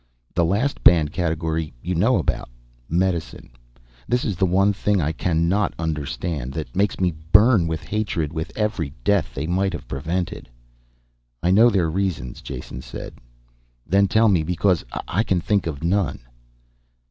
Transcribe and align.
"The 0.33 0.43
last 0.43 0.83
banned 0.83 1.11
category 1.13 1.71
you 1.83 1.93
know 1.93 2.17
about 2.17 2.49
medicine. 2.89 3.51
This 4.07 4.25
is 4.25 4.35
the 4.35 4.47
one 4.47 4.73
thing 4.73 4.99
I 4.99 5.11
cannot 5.11 5.75
understand, 5.77 6.53
that 6.53 6.75
makes 6.75 6.99
me 6.99 7.13
burn 7.31 7.67
with 7.67 7.83
hatred 7.83 8.33
with 8.33 8.51
every 8.55 8.93
death 9.03 9.35
they 9.35 9.45
might 9.45 9.73
have 9.73 9.87
prevented." 9.87 10.49
"I 11.43 11.51
know 11.51 11.69
their 11.69 11.91
reasons," 11.91 12.41
Jason 12.41 12.81
said. 12.81 13.19
"Then 13.85 14.07
tell 14.07 14.27
me, 14.27 14.41
because 14.41 14.83
I 15.07 15.21
can 15.21 15.39
think 15.39 15.67
of 15.67 15.83
none." 15.83 16.21